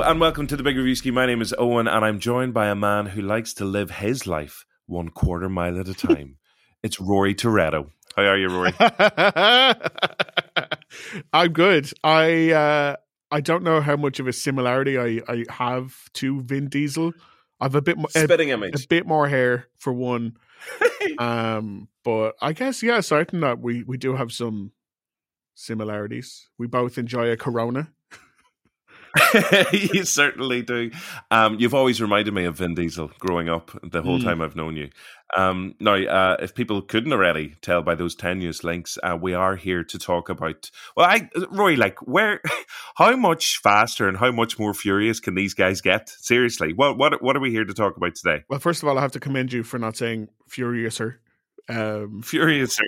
[0.00, 1.12] Hello and welcome to the Big Reviewski.
[1.12, 4.26] My name is Owen and I'm joined by a man who likes to live his
[4.26, 6.38] life one quarter mile at a time.
[6.82, 7.90] it's Rory Toretto.
[8.16, 8.72] How are you, Rory?
[11.34, 11.92] I'm good.
[12.02, 12.96] I uh,
[13.30, 17.12] I don't know how much of a similarity I, I have to Vin Diesel.
[17.60, 20.38] I've a bit more spitting a, image, a bit more hair for one.
[21.18, 24.72] um, but I guess yeah, certain that we we do have some
[25.54, 26.48] similarities.
[26.56, 27.92] We both enjoy a Corona.
[29.72, 30.90] you certainly do.
[31.30, 34.24] Um, you've always reminded me of Vin Diesel growing up the whole mm.
[34.24, 34.90] time I've known you.
[35.36, 39.56] Um, now, uh, if people couldn't already tell by those tenuous links, uh, we are
[39.56, 40.70] here to talk about.
[40.96, 42.40] Well, I, Roy, like, where,
[42.96, 46.08] how much faster and how much more furious can these guys get?
[46.08, 48.44] Seriously, what, what, what are we here to talk about today?
[48.48, 51.16] Well, first of all, I have to commend you for not saying furiouser.
[51.68, 52.86] Um, Furiouser.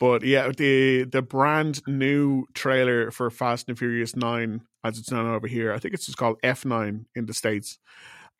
[0.00, 5.32] but yeah, the the brand new trailer for Fast and Furious Nine as it's known
[5.32, 5.72] over here.
[5.72, 7.78] I think it's just called F9 in the States.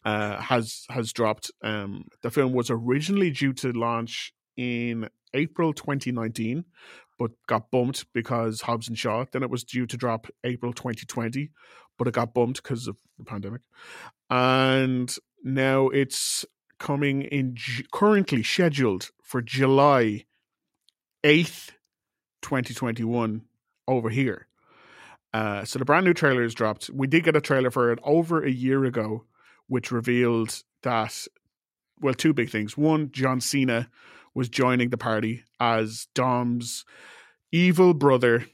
[0.05, 1.51] Uh, has has dropped.
[1.63, 6.65] Um, the film was originally due to launch in April 2019,
[7.19, 9.25] but got bumped because Hobbs and Shaw.
[9.31, 11.51] Then it was due to drop April 2020,
[11.99, 13.63] but it got bumped because of the pandemic.
[14.29, 16.45] And now it's
[16.83, 17.57] coming in
[17.93, 20.25] currently scheduled for July
[21.23, 21.71] 8th,
[22.43, 23.43] 2021
[23.87, 24.49] over here.
[25.33, 26.91] Uh, so the brand new trailer is dropped.
[26.91, 29.25] We did get a trailer for it over a year ago,
[29.69, 31.27] which revealed that,
[32.01, 32.77] well, two big things.
[32.77, 33.89] One, John Cena
[34.35, 36.85] was joining the party as Dom's
[37.53, 38.47] evil brother,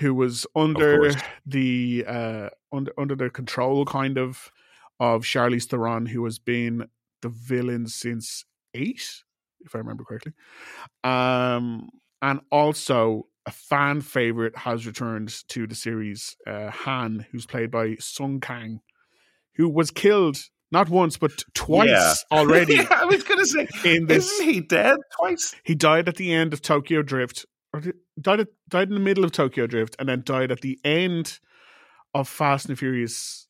[0.00, 1.12] who was under
[1.46, 4.50] the uh, under under the control kind of
[4.98, 6.88] of Charlize Theron, who has been
[7.22, 9.22] the villain since eight,
[9.60, 10.32] if I remember correctly.
[11.04, 11.88] Um,
[12.22, 16.36] and also a fan favorite has returned to the series.
[16.46, 18.80] Uh, Han, who's played by Sung Kang,
[19.54, 20.38] who was killed
[20.72, 22.14] not once but twice yeah.
[22.32, 22.74] already.
[22.76, 25.54] yeah, I was going to say, in this, isn't he dead twice?
[25.62, 27.82] He died at the end of Tokyo Drift, or
[28.20, 31.38] died at, died in the middle of Tokyo Drift, and then died at the end
[32.14, 33.45] of Fast and Furious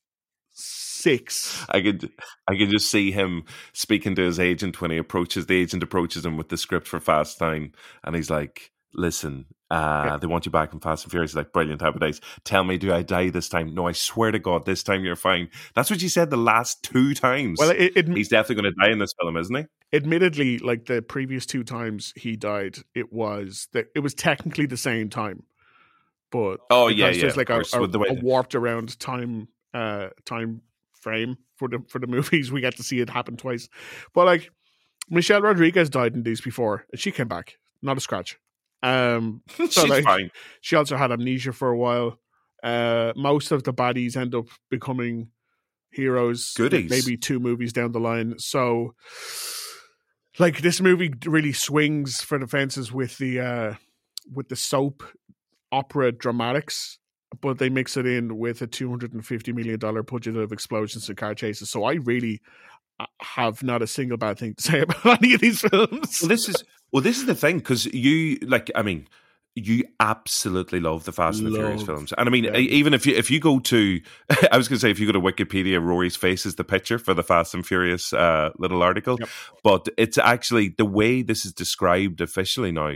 [0.59, 1.65] Six.
[1.69, 2.11] I could
[2.49, 6.25] I could just see him speaking to his agent when he approaches the agent approaches
[6.25, 10.17] him with the script for Fast Nine, and he's like, "Listen, uh.
[10.19, 11.35] They want you back in Fast and Furious.
[11.35, 12.21] Like, brilliant, happy days.
[12.45, 13.75] Tell me, do I die this time?
[13.75, 15.49] No, I swear to God, this time you're fine.
[15.75, 17.59] That's what you said the last two times.
[17.59, 19.65] Well, it, it, he's definitely going to die in this film, isn't he?
[19.93, 24.77] Admittedly, like the previous two times he died, it was that it was technically the
[24.77, 25.43] same time,
[26.31, 30.63] but oh yeah, yeah, like a, a, a, warped around time, uh, time
[30.95, 32.51] frame for the for the movies.
[32.53, 33.69] We get to see it happen twice,
[34.15, 34.51] but like
[35.11, 38.39] Michelle Rodriguez died in these before, and she came back, not a scratch.
[38.83, 40.31] Um, so She's like, fine.
[40.61, 42.19] She also had amnesia for a while.
[42.63, 45.29] Uh, most of the baddies end up becoming
[45.91, 46.53] heroes.
[46.57, 46.91] Goodies.
[46.91, 48.39] Maybe two movies down the line.
[48.39, 48.95] So,
[50.39, 53.75] like this movie really swings for the fences with the uh,
[54.33, 55.03] with the soap
[55.71, 56.99] opera dramatics,
[57.41, 60.53] but they mix it in with a two hundred and fifty million dollar budget of
[60.53, 61.71] explosions and car chases.
[61.71, 62.41] So I really
[62.99, 66.19] uh, have not a single bad thing to say about any of these films.
[66.21, 68.71] Well, this is well, this is the thing because you like.
[68.75, 69.09] I mean,
[69.55, 72.57] you absolutely love the Fast and the Furious films, and I mean, yeah.
[72.57, 74.01] even if you if you go to,
[74.53, 76.99] I was going to say if you go to Wikipedia, Rory's face is the picture
[76.99, 79.29] for the Fast and Furious uh, little article, yep.
[79.65, 82.93] but it's actually the way this is described officially now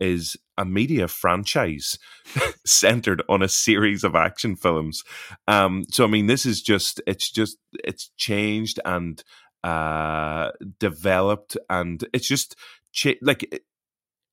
[0.00, 1.98] is a media franchise
[2.66, 5.02] centered on a series of action films.
[5.48, 9.22] Um, so I mean, this is just it's just it's changed and
[9.62, 12.56] uh, developed, and it's just
[12.92, 13.62] cha- like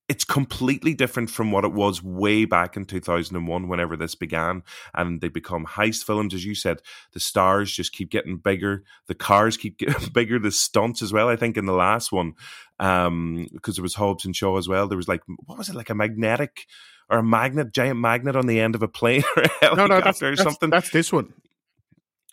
[0.08, 4.62] it's completely different from what it was way back in 2001 whenever this began
[4.94, 6.82] and they become heist films as you said.
[7.12, 8.84] The stars just keep getting bigger.
[9.06, 10.38] The cars keep getting bigger.
[10.38, 12.34] The stunts as well i think in the last one
[12.82, 15.74] um because there was Hobbs and Shaw as well there was like what was it
[15.74, 16.66] like a magnetic
[17.08, 20.00] or a magnet giant magnet on the end of a plane or a no no
[20.00, 21.32] that's, or something that's this one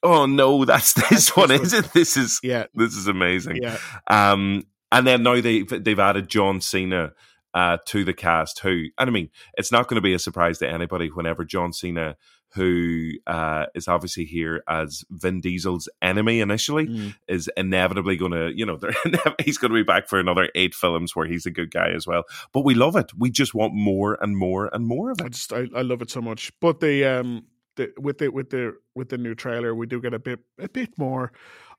[0.02, 1.94] Oh no, that's this that's one, this is it?
[1.94, 3.58] This is yeah, this is amazing.
[3.62, 3.78] Yeah.
[4.08, 7.12] Um, and then now they they've added John Cena
[7.54, 8.60] uh, to the cast.
[8.60, 11.74] Who, and I mean, it's not going to be a surprise to anybody whenever John
[11.74, 12.16] Cena,
[12.54, 17.16] who uh, is obviously here as Vin Diesel's enemy initially, mm.
[17.28, 18.80] is inevitably going to, you know,
[19.44, 22.08] he's going to be back for another eight films where he's a good guy as
[22.08, 22.24] well.
[22.54, 23.12] But we love it.
[23.18, 25.26] We just want more and more and more of it.
[25.26, 26.52] I just I, I love it so much.
[26.60, 30.14] But the um the with the with the with the new trailer, we do get
[30.14, 31.32] a bit a bit more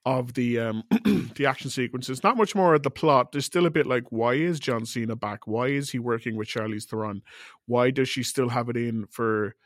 [0.04, 0.84] of the um
[1.34, 2.22] the action sequences.
[2.22, 3.32] Not much more of the plot.
[3.32, 5.46] There's still a bit like why is John Cena back?
[5.46, 7.22] Why is he working with Charlize Theron?
[7.66, 9.56] Why does she still have it in for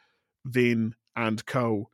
[0.45, 1.91] Vin and Co?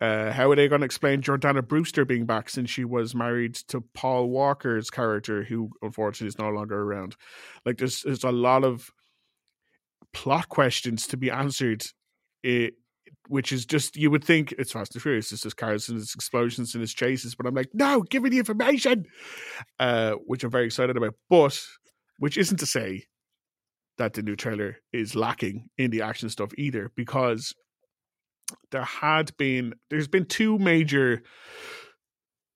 [0.00, 3.54] Uh, how are they going to explain Jordana Brewster being back since she was married
[3.68, 7.16] to Paul Walker's character, who unfortunately is no longer around?
[7.64, 8.90] Like, there's there's a lot of
[10.12, 11.84] plot questions to be answered.
[12.42, 12.74] It,
[13.28, 16.14] which is just you would think it's Fast and Furious, it's just cars and it's
[16.14, 19.06] explosions and it's chases, but I'm like, no, give me the information,
[19.78, 21.14] uh, which I'm very excited about.
[21.30, 21.58] But
[22.18, 23.04] which isn't to say
[23.96, 27.54] that the new trailer is lacking in the action stuff either, because
[28.70, 31.22] there had been there's been two major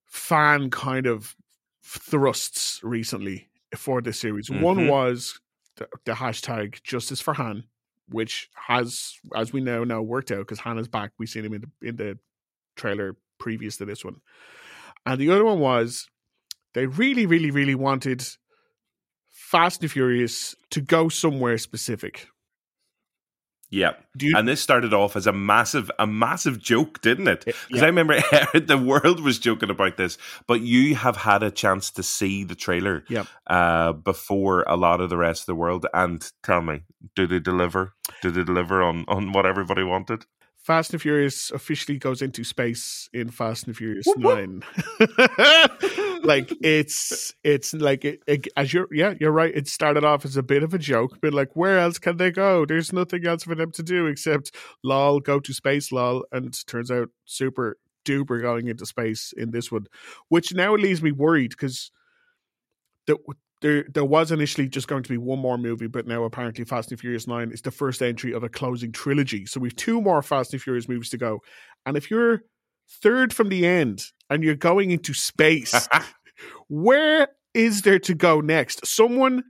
[0.07, 1.37] fan kind of
[1.83, 4.49] thrusts recently for this series.
[4.49, 4.63] Mm-hmm.
[4.63, 5.41] One was
[5.77, 7.65] the, the, hashtag Justice for Han,
[8.09, 11.13] which has, as we know now, worked out because Han is back.
[11.19, 12.19] We've seen him in the in the
[12.77, 14.17] trailer previous to this one,
[15.07, 16.09] and the other one was
[16.75, 18.25] they really, really, really wanted
[19.29, 22.29] Fast and Furious to go somewhere specific.
[23.71, 27.45] Yeah, you, and this started off as a massive, a massive joke, didn't it?
[27.45, 27.83] Because yeah.
[27.83, 28.15] I remember
[28.55, 30.17] the world was joking about this,
[30.47, 33.25] but you have had a chance to see the trailer, yeah.
[33.47, 35.87] uh, before a lot of the rest of the world.
[35.93, 36.85] And tell me,
[37.15, 37.93] do they deliver?
[38.23, 40.25] Do they deliver on on what everybody wanted?
[40.69, 44.63] Fast and Furious officially goes into space in Fast and Furious whoop, Nine.
[46.23, 49.51] like it's it's like it, it, as you're yeah you're right.
[49.57, 52.31] It started off as a bit of a joke, but like where else can they
[52.31, 52.67] go?
[52.67, 54.55] There's nothing else for them to do except
[54.85, 59.73] lol go to space lol, and turns out super duper going into space in this
[59.73, 59.87] one,
[60.29, 61.91] which now leaves me worried because
[63.07, 63.17] the
[63.61, 66.91] there there was initially just going to be one more movie, but now apparently Fast
[66.91, 69.47] and Furious Nine is the first entry of a closing trilogy.
[69.47, 71.41] So we've two more Fast and Furious movies to go.
[71.85, 72.43] And if you're
[73.03, 75.89] third from the end and you're going into space,
[76.69, 78.87] where is there to go next?
[78.87, 79.43] Someone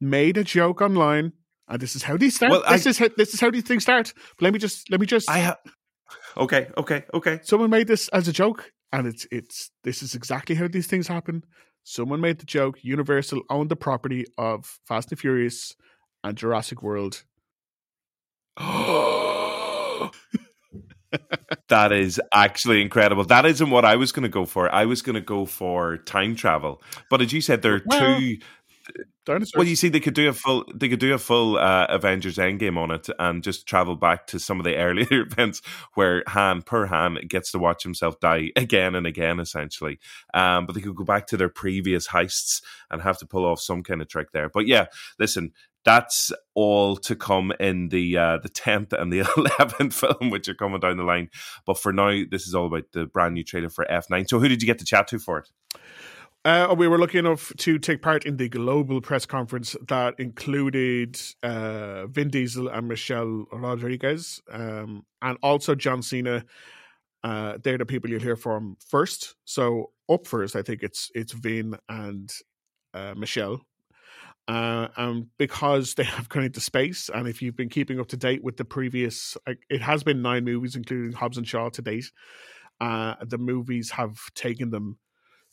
[0.00, 1.32] made a joke online,
[1.68, 2.50] and this is how these start.
[2.50, 4.12] Well, this I, is how this is how these things start.
[4.36, 5.30] But let me just let me just.
[5.30, 5.58] I ha-
[6.36, 7.40] okay, okay, okay.
[7.42, 11.06] Someone made this as a joke, and it's it's this is exactly how these things
[11.06, 11.44] happen.
[11.84, 15.76] Someone made the joke Universal owned the property of Fast and Furious
[16.24, 17.24] and Jurassic World.
[21.68, 23.24] that is actually incredible.
[23.24, 24.74] That isn't what I was going to go for.
[24.74, 26.82] I was going to go for time travel.
[27.10, 28.38] But as you said, there are well, two
[29.24, 29.52] Dinosaurs.
[29.56, 32.36] Well, you see, they could do a full, they could do a full uh, Avengers
[32.36, 35.62] Endgame on it, and just travel back to some of the earlier events
[35.94, 39.98] where Han, per Han, gets to watch himself die again and again, essentially.
[40.34, 43.60] Um, but they could go back to their previous heists and have to pull off
[43.60, 44.48] some kind of trick there.
[44.48, 44.86] But yeah,
[45.18, 45.52] listen,
[45.84, 50.54] that's all to come in the uh, the tenth and the eleventh film, which are
[50.54, 51.30] coming down the line.
[51.66, 54.26] But for now, this is all about the brand new trailer for F nine.
[54.26, 55.48] So, who did you get to chat to for it?
[56.44, 61.18] Uh, we were lucky enough to take part in the global press conference that included
[61.42, 66.44] uh, Vin Diesel and Michelle Rodriguez, um, and also John Cena.
[67.22, 69.36] Uh, they're the people you'll hear from first.
[69.46, 72.30] So up first, I think it's it's Vin and
[72.92, 73.62] uh, Michelle,
[74.46, 78.18] uh, and because they have gone into space, and if you've been keeping up to
[78.18, 79.38] date with the previous,
[79.70, 82.12] it has been nine movies, including Hobbs and Shaw to date.
[82.82, 84.98] Uh, the movies have taken them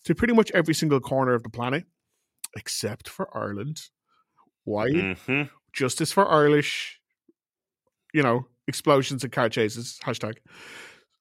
[0.06, 1.86] to pretty much every single corner of the planet,
[2.56, 3.82] except for Ireland.
[4.64, 4.90] Why?
[4.90, 5.44] Mm-hmm.
[5.74, 7.00] Justice for Irish,
[8.14, 10.36] you know, explosions and car chases, hashtag.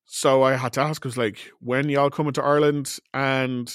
[0.05, 3.73] So I had to ask, was like, when y'all coming to Ireland and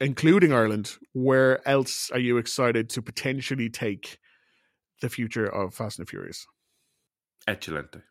[0.00, 4.18] including Ireland, where else are you excited to potentially take
[5.00, 6.46] the future of Fast and Furious?
[7.46, 8.02] Excelente.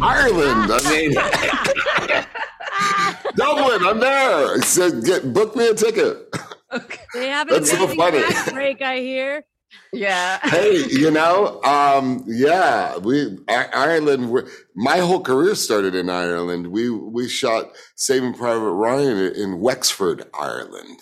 [0.00, 0.70] Ireland.
[0.72, 2.24] I mean,
[3.36, 4.56] Dublin, I'm there.
[4.56, 6.34] He said, "Get book me a ticket."
[6.72, 7.00] Okay.
[7.14, 8.22] They have That's so funny.
[8.52, 9.44] break, I hear.
[9.92, 10.38] Yeah.
[10.42, 14.48] hey, you know, um, yeah, we Ireland.
[14.74, 16.68] My whole career started in Ireland.
[16.68, 21.00] We we shot Saving Private Ryan in Wexford, Ireland,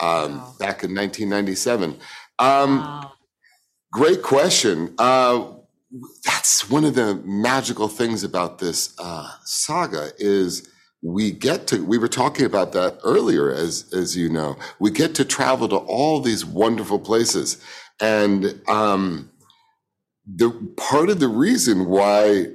[0.00, 0.54] um, wow.
[0.58, 1.98] back in 1997.
[2.38, 3.12] Um, wow.
[3.92, 4.94] Great question.
[4.98, 5.52] Uh,
[6.24, 10.68] that's one of the magical things about this uh, saga is
[11.02, 14.56] we get to we were talking about that earlier as as you know.
[14.78, 17.62] We get to travel to all these wonderful places.
[18.00, 19.30] And um
[20.26, 22.48] the part of the reason why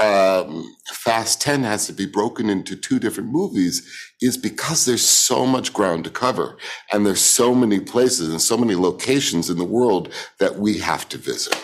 [0.00, 3.86] um, Fast 10 has to be broken into two different movies
[4.20, 6.56] is because there's so much ground to cover.
[6.92, 11.08] And there's so many places and so many locations in the world that we have
[11.10, 11.54] to visit.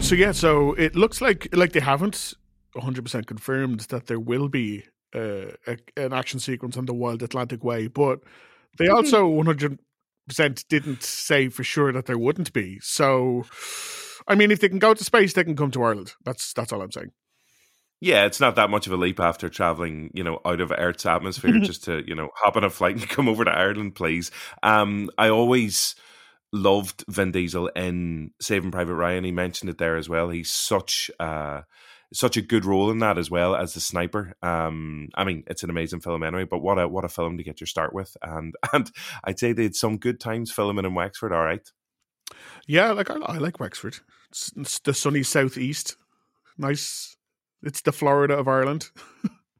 [0.00, 2.34] So yeah, so it looks like like they haven't
[2.74, 4.84] 100% confirmed that there will be
[5.14, 8.20] uh, a, an action sequence on the Wild Atlantic Way, but
[8.78, 8.96] they mm-hmm.
[8.96, 12.78] also 100% didn't say for sure that there wouldn't be.
[12.80, 13.44] So,
[14.28, 16.14] I mean, if they can go to space, they can come to Ireland.
[16.24, 17.12] That's that's all I'm saying.
[18.00, 21.04] Yeah, it's not that much of a leap after traveling, you know, out of Earth's
[21.04, 24.30] atmosphere just to, you know, hop on a flight and come over to Ireland, please.
[24.62, 25.94] Um, I always
[26.50, 29.24] loved Vin Diesel in Saving Private Ryan.
[29.24, 30.30] He mentioned it there as well.
[30.30, 31.62] He's such uh
[32.12, 34.34] such a good role in that as well as the sniper.
[34.42, 36.44] Um, I mean, it's an amazing film anyway.
[36.44, 38.90] But what a what a film to get your start with, and and
[39.24, 41.32] I'd say they had some good times filming in Wexford.
[41.32, 41.66] All right.
[42.66, 43.98] Yeah, like I, I like Wexford.
[44.30, 45.96] It's, it's the sunny southeast.
[46.56, 47.16] Nice.
[47.62, 48.90] It's the Florida of Ireland.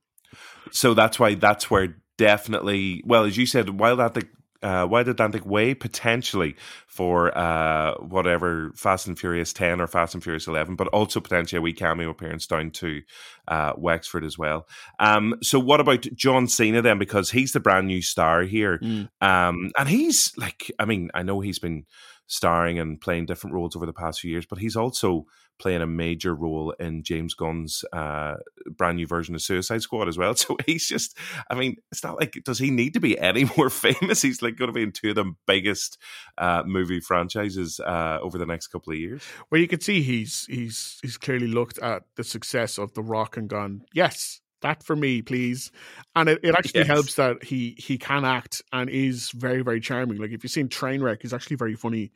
[0.71, 3.03] so that's why that's where definitely.
[3.05, 4.31] Well, as you said, while Wild Atlantic
[4.63, 10.23] uh, Wild Atlantic Way potentially for uh, whatever Fast and Furious 10 or Fast and
[10.23, 13.03] Furious 11, but also potentially a wee cameo appearance down to
[13.49, 14.67] uh, Wexford as well.
[14.99, 16.99] Um, so, what about John Cena then?
[16.99, 18.79] Because he's the brand new star here.
[18.79, 19.09] Mm.
[19.21, 21.87] Um, and he's like, I mean, I know he's been
[22.31, 25.27] starring and playing different roles over the past few years, but he's also
[25.59, 28.37] playing a major role in James Gunn's uh,
[28.71, 30.35] brand new version of Suicide Squad as well.
[30.41, 31.19] So he's just,
[31.51, 34.23] I mean, it's not like, does he need to be any more famous?
[34.23, 35.99] He's like going to be in two of the biggest
[36.39, 39.23] uh, movie franchises uh, over the next couple of years.
[39.51, 43.37] Well, you can see he's he's he's clearly looked at the success of The Rock
[43.37, 45.71] and gone, yes, that for me, please.
[46.17, 46.87] And it, it actually yes.
[46.87, 50.19] helps that he he can act and is very very charming.
[50.19, 52.13] Like if you've seen Trainwreck, he's actually very funny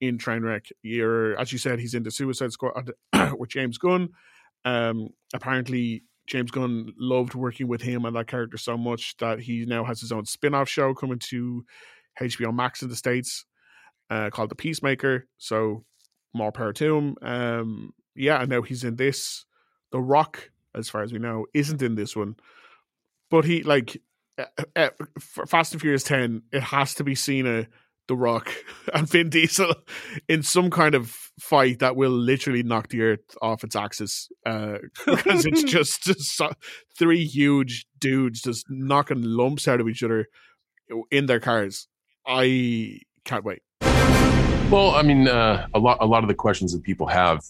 [0.00, 0.70] in Trainwreck.
[0.82, 2.92] You're, as you said, he's in the Suicide Squad
[3.38, 4.10] with James Gunn.
[4.64, 9.64] Um, apparently, James Gunn loved working with him and that character so much that he
[9.64, 11.64] now has his own spin off show coming to
[12.20, 13.44] HBO Max in the States
[14.10, 15.26] uh, called The Peacemaker.
[15.38, 15.84] So,
[16.34, 17.16] more power to him.
[17.22, 19.44] Um, yeah, and now he's in this.
[19.90, 22.36] The Rock, as far as we know, isn't in this one.
[23.30, 24.00] But he, like,
[24.38, 24.44] uh,
[24.76, 24.88] uh,
[25.46, 27.66] Fast and Furious 10, it has to be Cena
[28.08, 28.52] the Rock
[28.94, 29.74] and Vin Diesel
[30.28, 31.10] in some kind of
[31.40, 36.40] fight that will literally knock the earth off its axis uh, because it's just, just
[36.98, 40.28] three huge dudes just knocking lumps out of each other
[41.10, 41.88] in their cars.
[42.26, 43.62] I can't wait.
[43.80, 47.42] Well, I mean, uh, a lot a lot of the questions that people have,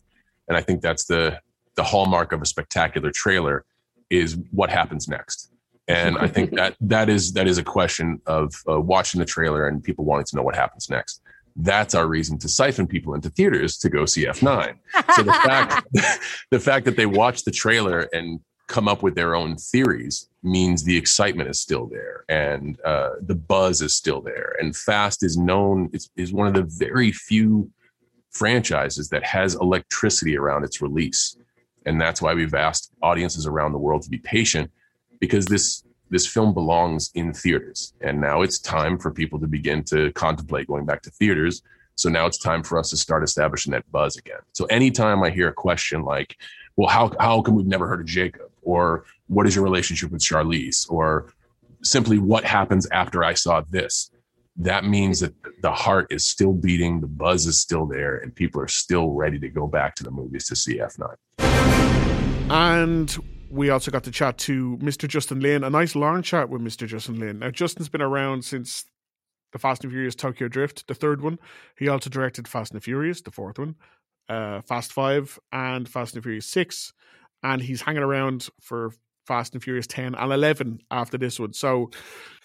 [0.49, 1.41] and I think that's the
[1.76, 3.64] the hallmark of a spectacular trailer,
[4.11, 5.52] is what happens next
[5.88, 9.69] and I think that that is that is a question of uh, watching the trailer
[9.69, 11.21] and people wanting to know what happens next.
[11.55, 14.79] That's our reason to siphon people into theaters to go see F9.
[15.14, 15.87] So the fact
[16.50, 20.83] the fact that they watch the trailer and come up with their own theories means
[20.83, 24.57] the excitement is still there and uh, the buzz is still there.
[24.61, 27.71] And Fast is known is, is one of the very few
[28.31, 31.37] franchises that has electricity around its release.
[31.87, 34.71] And that's why we've asked audiences around the world to be patient
[35.21, 37.95] because this this film belongs in theaters.
[38.03, 41.62] And now it's time for people to begin to contemplate going back to theaters.
[41.95, 44.41] So now it's time for us to start establishing that buzz again.
[44.53, 46.37] So anytime i hear a question like
[46.77, 48.51] well how, how come we've never heard of jacob?
[48.62, 50.89] or what is your relationship with charlize?
[50.91, 51.33] or
[51.83, 54.12] simply what happens after i saw this
[54.57, 58.61] that means that the heart is still beating the buzz is still there and people
[58.61, 61.15] are still ready to go back to the movies to see f9
[62.51, 63.17] and
[63.53, 65.07] we also got to chat to Mr.
[65.07, 66.87] Justin Lin, a nice long chat with Mr.
[66.87, 67.41] Justin Lin.
[67.41, 68.87] Now, Justin's been around since
[69.53, 71.39] the Fast and Furious Tokyo Drift, the third one.
[71.77, 73.77] He also directed Fast and Furious, the fourth one,
[74.29, 76.95] uh, Fast Five, and Fast and Furious Six.
[77.43, 78.93] And he's hanging around for
[79.26, 81.52] Fast and Furious 10 and 11 after this one.
[81.52, 81.91] So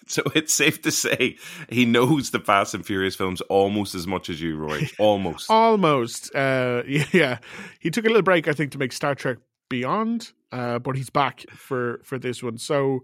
[0.08, 1.38] so it's safe to say
[1.70, 4.88] he knows the Fast and Furious films almost as much as you, Roy.
[5.00, 5.50] Almost.
[5.50, 6.34] almost.
[6.34, 7.40] Uh, yeah.
[7.80, 9.38] He took a little break, I think, to make Star Trek
[9.70, 12.58] Beyond, uh, but he's back for for this one.
[12.58, 13.02] So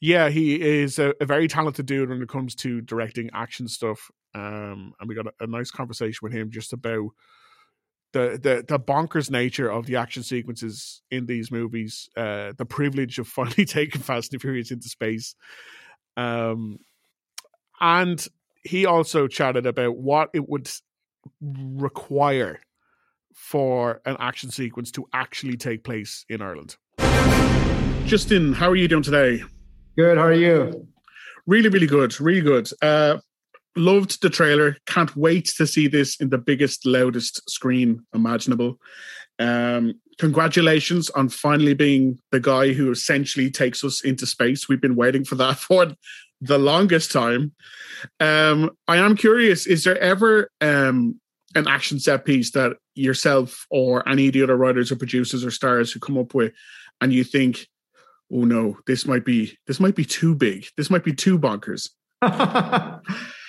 [0.00, 4.10] yeah, he is a, a, very talented dude when it comes to directing action stuff.
[4.34, 7.10] Um, and we got a, a, nice conversation with him just about
[8.12, 13.18] the, the the bonkers nature of the action sequences in these movies, uh, the privilege
[13.18, 15.34] of finally taking Fast and Furious into space,
[16.16, 16.78] um,
[17.80, 18.26] and
[18.62, 20.70] he also chatted about what it would
[21.40, 22.60] require
[23.34, 26.76] for an action sequence to actually take place in Ireland.
[28.04, 29.42] Justin, how are you doing today?
[29.96, 30.18] Good.
[30.18, 30.86] How are you?
[31.46, 32.18] Really, really good.
[32.20, 32.68] Really good.
[32.80, 33.18] Uh,
[33.76, 34.76] loved the trailer.
[34.86, 38.78] Can't wait to see this in the biggest, loudest screen imaginable.
[39.38, 44.68] Um, congratulations on finally being the guy who essentially takes us into space.
[44.68, 45.94] We've been waiting for that for
[46.40, 47.52] the longest time.
[48.20, 51.20] Um, I am curious: is there ever um,
[51.54, 55.50] an action set piece that yourself or any of the other writers or producers or
[55.50, 56.52] stars who come up with
[57.00, 57.66] and you think
[58.32, 61.90] oh no this might be this might be too big this might be too bonkers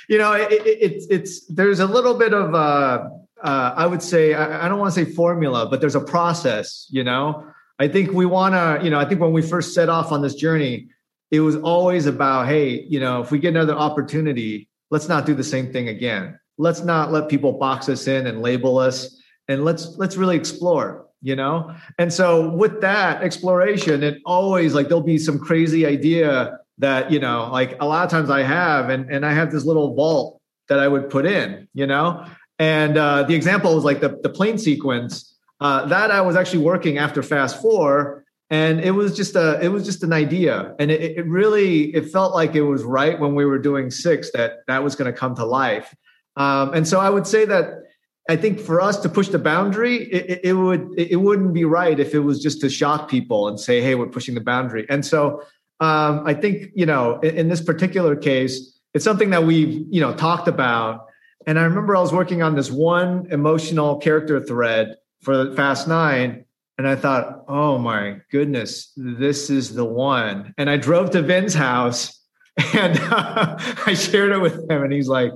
[0.09, 3.09] you know it, it, it's it's there's a little bit of uh,
[3.43, 6.87] uh i would say I, I don't want to say formula but there's a process
[6.89, 7.45] you know
[7.79, 10.21] I think we want to, you know, I think when we first set off on
[10.21, 10.87] this journey,
[11.31, 15.33] it was always about, hey, you know, if we get another opportunity, let's not do
[15.33, 16.39] the same thing again.
[16.57, 21.07] Let's not let people box us in and label us, and let's let's really explore,
[21.23, 21.75] you know.
[21.97, 27.19] And so with that exploration, it always like there'll be some crazy idea that you
[27.19, 30.41] know, like a lot of times I have, and and I have this little vault
[30.69, 32.25] that I would put in, you know.
[32.59, 36.63] And uh, the example was like the the plane sequence uh, that I was actually
[36.63, 40.91] working after Fast Four, and it was just a it was just an idea, and
[40.91, 44.59] it, it really it felt like it was right when we were doing six that
[44.67, 45.93] that was going to come to life.
[46.35, 47.83] Um, and so I would say that
[48.29, 51.99] I think for us to push the boundary, it, it, would it wouldn't be right
[51.99, 55.05] if it was just to shock people and say, "Hey, we're pushing the boundary." And
[55.05, 55.43] so
[55.83, 59.99] um, I think you know, in, in, this particular case, it's something that we've you
[59.99, 61.07] know talked about.
[61.45, 66.45] And I remember I was working on this one emotional character thread for Fast Nine.
[66.77, 70.55] And I thought, oh my goodness, this is the one.
[70.57, 72.19] And I drove to Vin's house
[72.73, 75.31] and uh, I shared it with him, and he's like,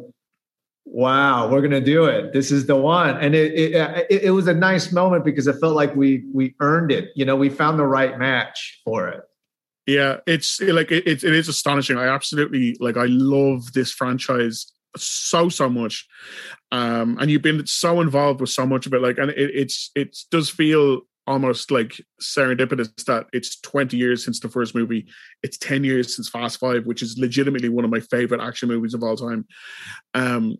[0.85, 2.31] wow, we're gonna do it.
[2.31, 3.17] This is the one.
[3.17, 6.55] And it, it, it, it was a nice moment because it felt like we we
[6.59, 7.09] earned it.
[7.15, 9.21] You know, we found the right match for it.
[9.87, 11.97] Yeah, it's like it, it is astonishing.
[11.97, 12.97] I absolutely like.
[12.97, 16.07] I love this franchise so so much
[16.71, 19.91] um and you've been so involved with so much of it like and it, it's
[19.95, 25.05] it does feel almost like serendipitous that it's 20 years since the first movie
[25.43, 28.93] it's 10 years since fast five which is legitimately one of my favorite action movies
[28.93, 29.45] of all time
[30.13, 30.55] um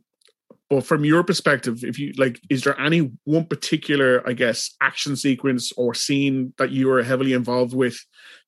[0.69, 5.15] but from your perspective if you like is there any one particular i guess action
[5.15, 7.97] sequence or scene that you are heavily involved with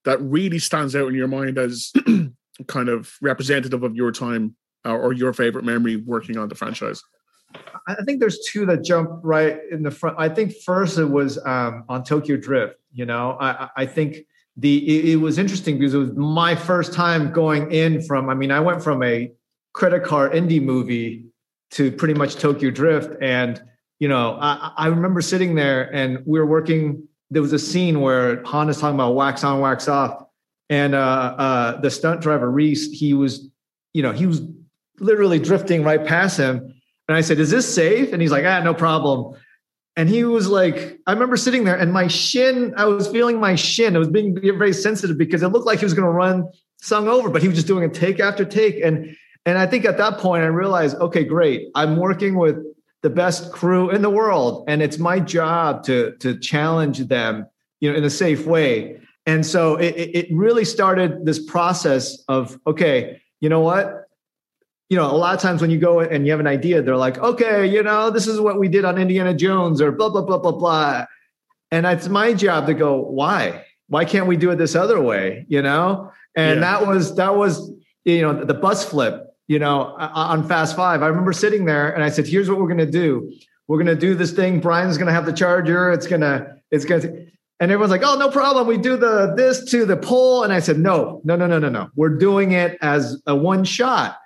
[0.06, 1.92] that really stands out in your mind as
[2.68, 7.02] kind of representative of your time uh, or your favorite memory working on the franchise?
[7.88, 10.16] I think there's two that jump right in the front.
[10.20, 12.76] I think first it was um, on Tokyo Drift.
[12.94, 14.18] You know, I, I think
[14.56, 18.30] the it, it, was interesting because it was my first time going in from.
[18.30, 19.32] I mean, I went from a
[19.74, 21.26] credit card indie movie
[21.72, 23.62] to pretty much Tokyo Drift, and
[24.00, 27.08] you know, I, I remember sitting there and we were working.
[27.32, 30.24] There was a scene where Honda's talking about wax on, wax off,
[30.70, 33.50] and uh, uh, the stunt driver Rhys, he was,
[33.94, 34.42] you know, he was
[35.00, 36.74] literally drifting right past him.
[37.08, 38.14] And I said, Is this safe?
[38.14, 39.36] And he's like, Ah, no problem.
[39.96, 43.56] And he was like, I remember sitting there and my shin, I was feeling my
[43.56, 43.96] shin.
[43.96, 46.48] I was being very sensitive because it looked like he was going to run
[46.82, 48.82] sung over, but he was just doing a take after take.
[48.82, 51.70] And and I think at that point I realized, okay, great.
[51.76, 52.58] I'm working with
[53.02, 54.66] the best crew in the world.
[54.68, 57.48] And it's my job to to challenge them,
[57.80, 59.00] you know, in a safe way.
[59.26, 64.10] And so it, it really started this process of, okay, you know what?
[64.90, 66.98] you know, a lot of times when you go and you have an idea, they're
[66.98, 70.24] like, okay, you know, this is what we did on Indiana Jones or blah, blah,
[70.24, 71.06] blah, blah, blah.
[71.72, 73.66] And it's my job to go, why?
[73.88, 75.46] Why can't we do it this other way?
[75.48, 76.12] You know?
[76.36, 76.80] And yeah.
[76.80, 77.72] that was, that was,
[78.04, 81.02] you know, the bus flip, you know, on Fast Five.
[81.02, 83.34] I remember sitting there and I said, here's what we're going to do.
[83.68, 84.60] We're going to do this thing.
[84.62, 85.92] Brian's going to have the charger.
[85.92, 87.10] It's going to, it's going to,
[87.60, 88.68] and everyone's like, oh, no problem.
[88.68, 90.44] We do the this to the pole.
[90.44, 91.90] And I said, no, no, no, no, no, no.
[91.96, 94.18] We're doing it as a one shot.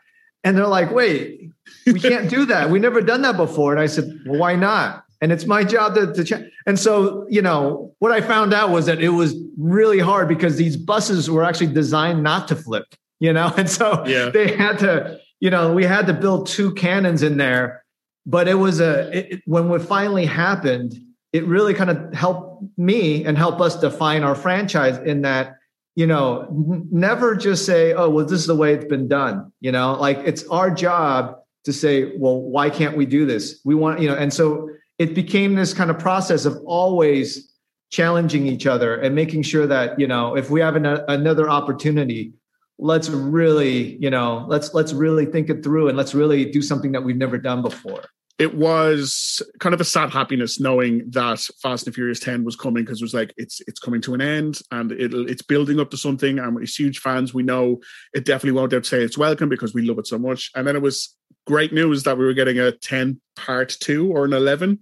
[0.44, 1.50] And they're like, wait,
[1.86, 2.70] we can't do that.
[2.70, 3.72] We've never done that before.
[3.72, 5.06] And I said, well, why not?
[5.22, 6.42] And it's my job to, to check.
[6.68, 10.58] And so, you know, what I found out was that it was really hard because
[10.58, 13.52] these buses were actually designed not to flip, you know?
[13.58, 14.30] And so yeah.
[14.30, 17.84] they had to, you know, we had to build two cannons in there.
[18.26, 20.95] But it was a, it, when it finally happened,
[21.34, 25.58] it really kind of helped me and help us define our franchise in that
[25.95, 29.52] you know, n- never just say, oh, well, this is the way it's been done.
[29.62, 33.60] You know, like it's our job to say, well, why can't we do this?
[33.63, 37.52] We want, you know, and so it became this kind of process of always
[37.89, 42.34] challenging each other and making sure that, you know, if we have an, another opportunity,
[42.80, 46.92] let's really, you know, let's let's really think it through and let's really do something
[46.94, 48.04] that we've never done before.
[48.40, 52.84] It was kind of a sad happiness knowing that Fast and Furious 10 was coming
[52.84, 55.92] because it was like it's it's coming to an end and it'll it's building up
[55.92, 57.34] to something and we're huge fans.
[57.34, 57.80] We know
[58.14, 60.50] it definitely won't say it's welcome because we love it so much.
[60.56, 64.26] And then it was great news that we were getting a 10 part 2 or
[64.26, 64.80] an 11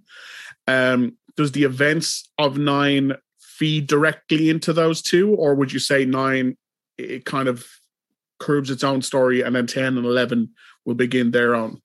[0.68, 6.04] um does the events of 9 feed directly into those two or would you say
[6.04, 6.56] 9
[6.98, 7.66] it kind of
[8.42, 10.50] curbs its own story and then 10 and 11
[10.84, 11.80] will begin their own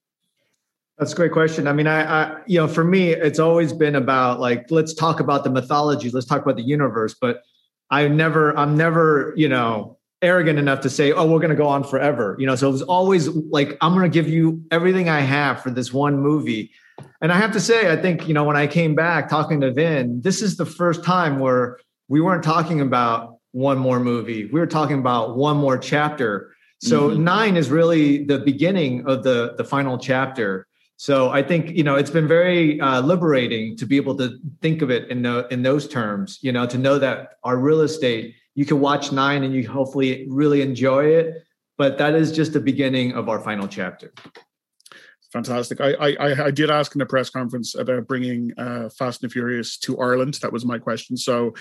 [0.98, 1.67] that's a great question.
[1.67, 5.20] I mean, I, I, you know, for me, it's always been about like, let's talk
[5.20, 7.13] about the mythology, let's talk about the universe.
[7.13, 7.43] But
[7.91, 11.67] I never, I'm never, you know, arrogant enough to say, oh, we're going to go
[11.67, 12.36] on forever.
[12.39, 15.62] You know, so it was always like, I'm going to give you everything I have
[15.62, 16.72] for this one movie.
[17.22, 19.72] And I have to say, I think, you know, when I came back talking to
[19.72, 24.46] Vin, this is the first time where we weren't talking about one more movie.
[24.46, 26.56] We were talking about one more chapter.
[26.80, 27.24] So mm-hmm.
[27.24, 30.67] nine is really the beginning of the the final chapter.
[30.98, 34.84] So I think you know it's been very uh, liberating to be able to think
[34.84, 36.38] of it in the, in those terms.
[36.41, 40.28] You know, to know that our real estate, you can watch nine and you hopefully
[40.30, 41.43] really enjoy it.
[41.80, 44.13] But that is just the beginning of our final chapter
[45.32, 45.82] fantastic.
[45.82, 49.78] I, I I did ask in a press conference about bringing uh, Fast and Furious
[49.80, 50.36] to Ireland.
[50.42, 51.18] That was my question.
[51.18, 51.54] So,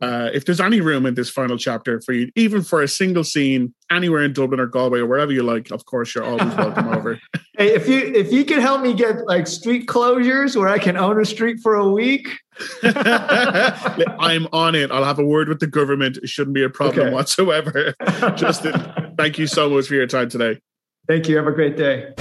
[0.00, 3.24] uh, if there's any room in this final chapter for you, even for a single
[3.24, 6.88] scene anywhere in Dublin or Galway or wherever you like, of course you're always welcome
[6.94, 7.20] over.
[7.56, 10.96] Hey, if you if you can help me get like street closures where I can
[10.96, 12.28] own a street for a week.
[12.82, 14.90] I'm on it.
[14.90, 16.18] I'll have a word with the government.
[16.18, 17.14] It shouldn't be a problem okay.
[17.14, 17.94] whatsoever.
[18.36, 20.58] Justin, thank you so much for your time today.
[21.08, 21.36] Thank you.
[21.36, 22.12] Have a great day.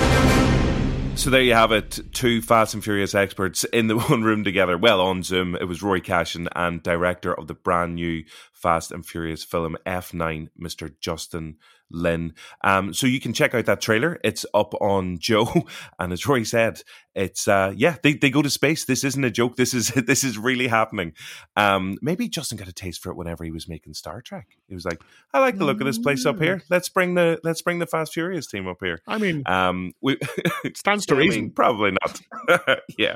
[1.19, 1.99] So there you have it.
[2.13, 4.77] Two Fast and Furious experts in the one room together.
[4.77, 9.05] Well, on Zoom, it was Rory Cashin and director of the brand new Fast and
[9.05, 10.97] Furious film F9, Mr.
[11.01, 11.57] Justin
[11.91, 12.33] Lin.
[12.63, 14.17] Um, so you can check out that trailer.
[14.23, 15.67] It's up on Joe,
[15.99, 16.83] and as Roy said,
[17.19, 18.85] it's uh, yeah, they, they go to space.
[18.85, 19.57] This isn't a joke.
[19.57, 21.13] This is this is really happening.
[21.57, 24.47] Um, maybe Justin got a taste for it whenever he was making Star Trek.
[24.69, 25.01] He was like,
[25.33, 26.63] I like the look of this place up here.
[26.69, 29.01] Let's bring the let's bring the Fast Furious team up here.
[29.05, 30.17] I mean, um, we
[30.75, 31.41] stands to reason.
[31.41, 32.79] Mean, probably not.
[32.97, 33.15] yeah.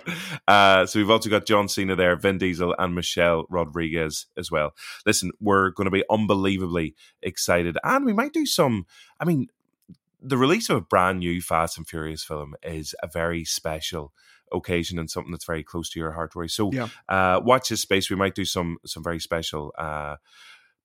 [0.49, 4.73] Uh, so we've also got John Cena there, Vin Diesel, and Michelle Rodriguez as well.
[5.05, 8.85] Listen, we're going to be unbelievably excited, and we might do some.
[9.17, 9.47] I mean,
[10.23, 14.13] the release of a brand new Fast and Furious film is a very special
[14.51, 16.47] occasion and something that's very close to your heart, Roy.
[16.47, 16.87] So, yeah.
[17.09, 18.09] uh, watch this space.
[18.09, 19.73] We might do some some very special.
[19.77, 20.17] Uh,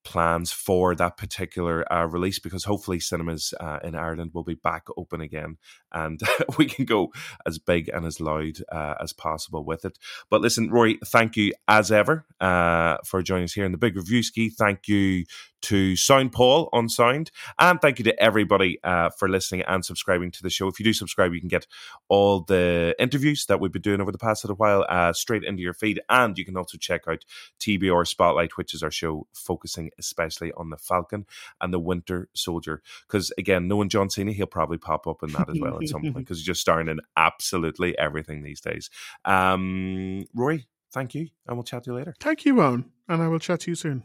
[0.04, 4.86] plans for that particular uh, release because hopefully cinemas uh, in Ireland will be back
[4.96, 5.58] open again
[5.92, 6.20] and
[6.58, 7.12] we can go
[7.44, 9.98] as big and as loud uh, as possible with it.
[10.30, 13.96] But listen, Roy, thank you as ever uh, for joining us here in the Big
[13.96, 14.50] Reviewski.
[14.50, 15.24] Thank you
[15.62, 17.30] to Sound Paul on Sound.
[17.58, 20.68] And thank you to everybody uh, for listening and subscribing to the show.
[20.68, 21.66] If you do subscribe, you can get
[22.08, 25.62] all the interviews that we've been doing over the past little while uh, straight into
[25.62, 26.00] your feed.
[26.08, 27.24] And you can also check out
[27.60, 31.26] TBR Spotlight, which is our show focusing especially on the Falcon
[31.60, 32.82] and the Winter Soldier.
[33.06, 36.02] Because again, knowing John Cena, he'll probably pop up in that as well at some
[36.02, 38.90] point because he's just starring in absolutely everything these days.
[39.24, 42.14] Um, Rory, thank you, and we'll chat to you later.
[42.20, 44.04] Thank you, Owen, and I will chat to you soon.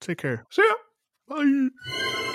[0.00, 0.44] Take care.
[0.50, 0.83] See ya.
[1.28, 2.33] 哎。